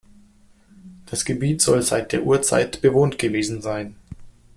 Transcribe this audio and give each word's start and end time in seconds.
Das 1.05 1.25
Gebiet 1.25 1.61
soll 1.61 1.83
seit 1.83 2.11
der 2.11 2.23
Urzeit 2.23 2.81
bewohnt 2.81 3.19
gewesen 3.19 3.61
sein. 3.61 3.93